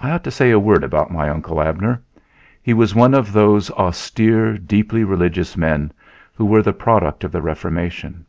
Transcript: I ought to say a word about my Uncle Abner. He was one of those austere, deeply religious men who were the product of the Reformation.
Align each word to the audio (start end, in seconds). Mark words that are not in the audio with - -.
I 0.00 0.10
ought 0.12 0.24
to 0.24 0.30
say 0.30 0.50
a 0.50 0.58
word 0.58 0.82
about 0.82 1.10
my 1.10 1.28
Uncle 1.28 1.60
Abner. 1.60 2.00
He 2.62 2.72
was 2.72 2.94
one 2.94 3.12
of 3.12 3.34
those 3.34 3.70
austere, 3.72 4.56
deeply 4.56 5.04
religious 5.04 5.54
men 5.54 5.92
who 6.36 6.46
were 6.46 6.62
the 6.62 6.72
product 6.72 7.24
of 7.24 7.32
the 7.32 7.42
Reformation. 7.42 8.24